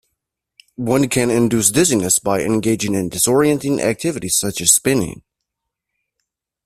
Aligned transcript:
One 0.77 1.07
can 1.09 1.29
induce 1.29 1.69
dizziness 1.69 2.17
by 2.17 2.41
engaging 2.41 2.95
in 2.95 3.11
disorientating 3.11 3.79
activities 3.81 4.35
such 4.35 4.59
as 4.59 4.73
spinning. 4.73 5.21